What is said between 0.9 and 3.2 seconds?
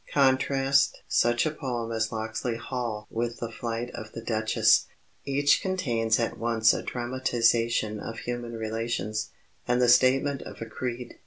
such a poem as Locksley Hall